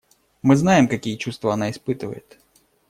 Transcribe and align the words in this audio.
Мы 0.41 0.55
знаем, 0.55 0.87
какие 0.87 1.15
чувства 1.15 1.53
она 1.53 1.69
испытывает. 1.69 2.39